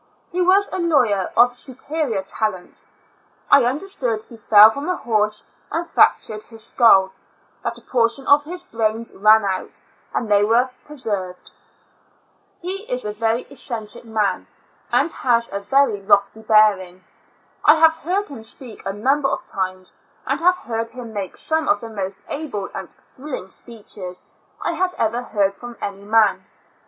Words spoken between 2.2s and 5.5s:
talents. I understood he fell from a horse